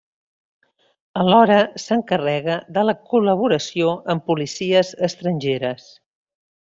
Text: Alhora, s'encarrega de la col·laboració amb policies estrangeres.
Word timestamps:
Alhora, 1.23 1.57
s'encarrega 1.83 2.55
de 2.77 2.85
la 2.91 2.95
col·laboració 3.11 3.91
amb 4.15 4.25
policies 4.31 4.91
estrangeres. 5.13 5.87